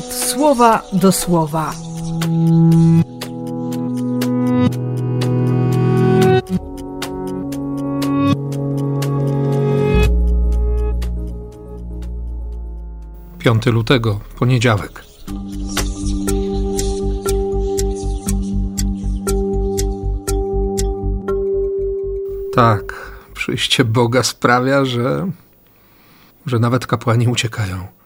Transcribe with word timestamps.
słowa 0.00 0.82
do 0.92 1.12
słowa. 1.12 1.72
Piąty 13.38 13.70
lutego, 13.70 14.20
poniedziałek. 14.38 15.04
Tak, 22.54 23.12
przyjście 23.34 23.84
Boga 23.84 24.22
sprawia, 24.22 24.84
że, 24.84 25.30
że 26.46 26.58
nawet 26.58 26.86
kapłani 26.86 27.28
uciekają. 27.28 28.01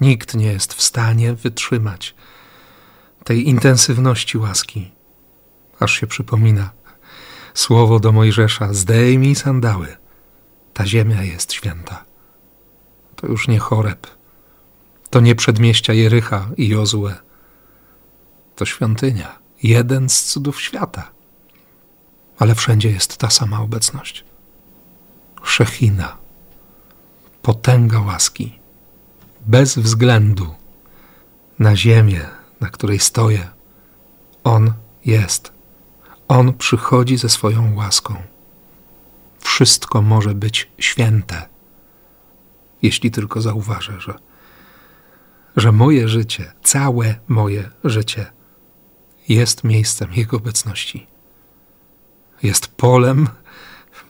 Nikt 0.00 0.34
nie 0.34 0.46
jest 0.46 0.74
w 0.74 0.82
stanie 0.82 1.34
wytrzymać 1.34 2.14
tej 3.24 3.48
intensywności 3.48 4.38
łaski. 4.38 4.90
Aż 5.80 5.92
się 5.92 6.06
przypomina 6.06 6.70
słowo 7.54 8.00
do 8.00 8.12
Mojżesza: 8.12 8.74
zdejmij 8.74 9.34
sandały, 9.34 9.96
ta 10.74 10.86
ziemia 10.86 11.22
jest 11.22 11.52
święta. 11.52 12.04
To 13.16 13.26
już 13.26 13.48
nie 13.48 13.58
choreb, 13.58 14.06
to 15.10 15.20
nie 15.20 15.34
przedmieścia 15.34 15.92
Jericha 15.92 16.48
i 16.56 16.68
Jozue, 16.68 17.14
to 18.56 18.64
świątynia, 18.64 19.38
jeden 19.62 20.08
z 20.08 20.22
cudów 20.22 20.60
świata. 20.60 21.10
Ale 22.38 22.54
wszędzie 22.54 22.90
jest 22.90 23.16
ta 23.16 23.30
sama 23.30 23.60
obecność. 23.60 24.24
Szechina, 25.42 26.16
potęga 27.42 28.00
łaski 28.00 28.61
bez 29.46 29.78
względu 29.78 30.54
na 31.58 31.76
ziemię, 31.76 32.20
na 32.60 32.68
której 32.68 32.98
stoję. 32.98 33.48
On 34.44 34.72
jest. 35.04 35.52
On 36.28 36.52
przychodzi 36.52 37.16
ze 37.16 37.28
swoją 37.28 37.74
łaską. 37.74 38.14
Wszystko 39.38 40.02
może 40.02 40.34
być 40.34 40.70
święte, 40.78 41.48
jeśli 42.82 43.10
tylko 43.10 43.40
zauważę, 43.40 44.00
że, 44.00 44.14
że 45.56 45.72
moje 45.72 46.08
życie, 46.08 46.52
całe 46.62 47.14
moje 47.28 47.70
życie 47.84 48.32
jest 49.28 49.64
miejscem 49.64 50.12
Jego 50.12 50.36
obecności. 50.36 51.06
Jest 52.42 52.66
polem 52.68 53.28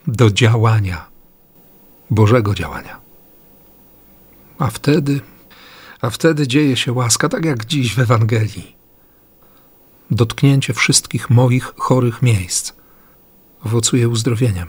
do 0.06 0.30
działania, 0.30 1.08
Bożego 2.10 2.54
działania. 2.54 3.00
A 4.62 4.70
wtedy, 4.70 5.20
a 6.00 6.10
wtedy 6.10 6.48
dzieje 6.48 6.76
się 6.76 6.92
łaska, 6.92 7.28
tak 7.28 7.44
jak 7.44 7.64
dziś 7.64 7.94
w 7.94 7.98
Ewangelii. 7.98 8.76
Dotknięcie 10.10 10.74
wszystkich 10.74 11.30
moich 11.30 11.72
chorych 11.76 12.22
miejsc 12.22 12.72
owocuje 13.64 14.08
uzdrowieniem. 14.08 14.68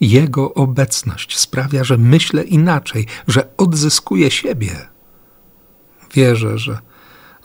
Jego 0.00 0.54
obecność 0.54 1.38
sprawia, 1.38 1.84
że 1.84 1.98
myślę 1.98 2.42
inaczej, 2.44 3.06
że 3.28 3.56
odzyskuję 3.56 4.30
siebie. 4.30 4.88
Wierzę, 6.14 6.58
że, 6.58 6.78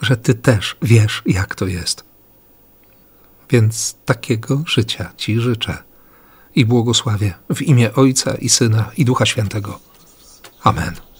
że 0.01 0.17
Ty 0.17 0.33
też 0.33 0.77
wiesz, 0.81 1.23
jak 1.25 1.55
to 1.55 1.67
jest. 1.67 2.03
Więc 3.49 3.95
takiego 4.05 4.63
życia 4.65 5.13
Ci 5.17 5.39
życzę 5.39 5.77
i 6.55 6.65
błogosławię 6.65 7.33
w 7.55 7.61
imię 7.61 7.93
Ojca 7.93 8.35
i 8.35 8.49
Syna 8.49 8.91
i 8.97 9.05
Ducha 9.05 9.25
Świętego. 9.25 9.90
Amen. 10.63 11.10